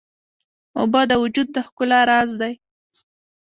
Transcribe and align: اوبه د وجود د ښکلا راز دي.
اوبه 0.79 1.01
د 1.07 1.11
وجود 1.23 1.47
د 1.53 1.57
ښکلا 1.67 1.99
راز 2.09 2.29
دي. 2.41 2.53